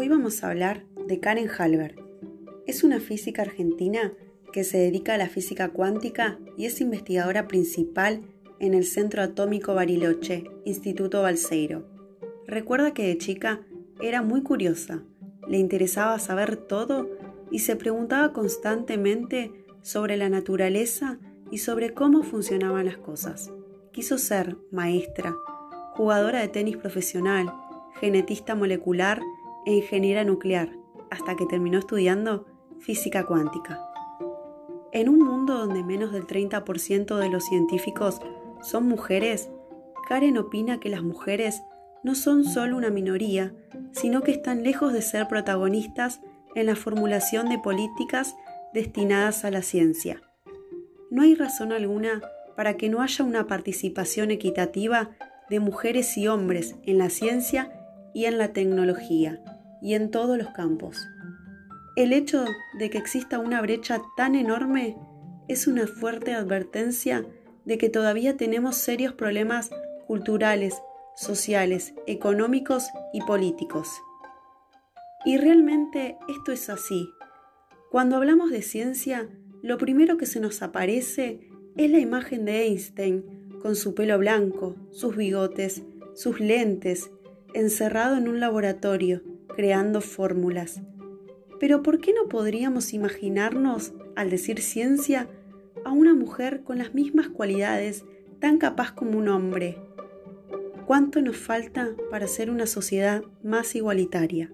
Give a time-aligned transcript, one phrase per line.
[0.00, 1.98] Hoy vamos a hablar de Karen Halbert.
[2.68, 4.12] Es una física argentina
[4.52, 8.22] que se dedica a la física cuántica y es investigadora principal
[8.60, 11.84] en el Centro Atómico Bariloche, Instituto Balseiro.
[12.46, 13.66] Recuerda que de chica
[14.00, 15.02] era muy curiosa,
[15.48, 17.10] le interesaba saber todo
[17.50, 19.50] y se preguntaba constantemente
[19.82, 21.18] sobre la naturaleza
[21.50, 23.50] y sobre cómo funcionaban las cosas.
[23.90, 25.34] Quiso ser maestra,
[25.94, 27.52] jugadora de tenis profesional,
[28.00, 29.20] genetista molecular
[29.68, 30.70] e ingeniera nuclear,
[31.10, 32.46] hasta que terminó estudiando
[32.80, 33.78] física cuántica.
[34.92, 38.18] En un mundo donde menos del 30% de los científicos
[38.62, 39.50] son mujeres,
[40.08, 41.60] Karen opina que las mujeres
[42.02, 43.54] no son solo una minoría,
[43.92, 46.22] sino que están lejos de ser protagonistas
[46.54, 48.36] en la formulación de políticas
[48.72, 50.22] destinadas a la ciencia.
[51.10, 52.22] No hay razón alguna
[52.56, 55.10] para que no haya una participación equitativa
[55.50, 57.70] de mujeres y hombres en la ciencia
[58.14, 59.42] y en la tecnología,
[59.82, 61.06] y en todos los campos.
[61.96, 62.44] El hecho
[62.78, 64.96] de que exista una brecha tan enorme
[65.48, 67.26] es una fuerte advertencia
[67.64, 69.70] de que todavía tenemos serios problemas
[70.06, 70.80] culturales,
[71.16, 73.88] sociales, económicos y políticos.
[75.24, 77.10] Y realmente esto es así.
[77.90, 79.28] Cuando hablamos de ciencia,
[79.62, 81.40] lo primero que se nos aparece
[81.76, 83.24] es la imagen de Einstein,
[83.60, 85.82] con su pelo blanco, sus bigotes,
[86.14, 87.10] sus lentes,
[87.54, 89.22] encerrado en un laboratorio,
[89.58, 90.82] creando fórmulas.
[91.58, 95.28] Pero ¿por qué no podríamos imaginarnos, al decir ciencia,
[95.84, 98.04] a una mujer con las mismas cualidades,
[98.38, 99.76] tan capaz como un hombre?
[100.86, 104.52] ¿Cuánto nos falta para ser una sociedad más igualitaria?